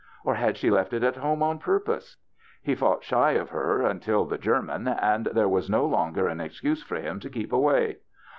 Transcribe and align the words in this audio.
Or 0.23 0.33
had 0.33 0.57
she 0.57 0.71
left 0.71 0.93
it 0.93 1.03
at 1.03 1.17
home 1.17 1.43
on 1.43 1.59
purpose? 1.59 2.17
He 2.63 2.73
fought 2.73 3.03
shy 3.03 3.33
of 3.33 3.51
her 3.51 3.83
until 3.83 4.25
the 4.25 4.39
German 4.39 4.87
and 4.87 5.25
there 5.27 5.47
was 5.47 5.69
no 5.69 5.85
longer 5.85 6.27
an 6.27 6.41
excuse 6.41 6.81
for 6.81 6.95
him 6.95 7.19
to 7.19 7.29
keep 7.29 7.53
away. 7.53 7.97